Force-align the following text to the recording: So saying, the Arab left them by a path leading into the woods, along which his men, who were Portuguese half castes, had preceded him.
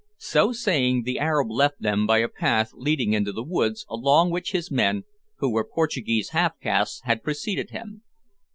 So 0.17 0.51
saying, 0.51 1.03
the 1.03 1.19
Arab 1.19 1.51
left 1.51 1.79
them 1.79 2.07
by 2.07 2.17
a 2.21 2.27
path 2.27 2.71
leading 2.73 3.13
into 3.13 3.31
the 3.31 3.43
woods, 3.43 3.85
along 3.87 4.31
which 4.31 4.51
his 4.51 4.71
men, 4.71 5.03
who 5.37 5.51
were 5.51 5.63
Portuguese 5.63 6.29
half 6.29 6.59
castes, 6.59 7.01
had 7.03 7.21
preceded 7.21 7.69
him. 7.69 8.01